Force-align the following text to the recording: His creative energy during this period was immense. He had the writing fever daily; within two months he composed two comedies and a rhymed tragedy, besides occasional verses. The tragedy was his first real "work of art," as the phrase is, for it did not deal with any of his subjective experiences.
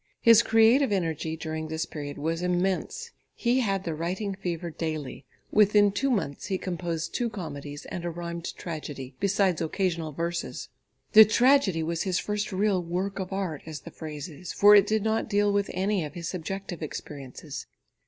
His 0.19 0.41
creative 0.41 0.91
energy 0.91 1.37
during 1.37 1.67
this 1.67 1.85
period 1.85 2.17
was 2.17 2.41
immense. 2.41 3.11
He 3.35 3.59
had 3.59 3.83
the 3.83 3.93
writing 3.93 4.33
fever 4.33 4.71
daily; 4.71 5.27
within 5.51 5.91
two 5.91 6.09
months 6.09 6.47
he 6.47 6.57
composed 6.57 7.13
two 7.13 7.29
comedies 7.29 7.85
and 7.85 8.03
a 8.03 8.09
rhymed 8.09 8.55
tragedy, 8.55 9.13
besides 9.19 9.61
occasional 9.61 10.11
verses. 10.11 10.69
The 11.13 11.23
tragedy 11.23 11.83
was 11.83 12.01
his 12.01 12.17
first 12.17 12.51
real 12.51 12.81
"work 12.81 13.19
of 13.19 13.31
art," 13.31 13.61
as 13.67 13.81
the 13.81 13.91
phrase 13.91 14.27
is, 14.27 14.51
for 14.51 14.75
it 14.75 14.87
did 14.87 15.03
not 15.03 15.29
deal 15.29 15.53
with 15.53 15.69
any 15.71 16.03
of 16.03 16.15
his 16.15 16.27
subjective 16.27 16.81
experiences. 16.81 17.67